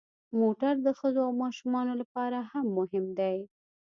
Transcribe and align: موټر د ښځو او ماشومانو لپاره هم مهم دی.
موټر 0.39 0.73
د 0.85 0.87
ښځو 0.99 1.21
او 1.27 1.33
ماشومانو 1.43 1.93
لپاره 2.01 2.37
هم 2.51 2.65
مهم 2.77 3.05
دی. 3.19 3.37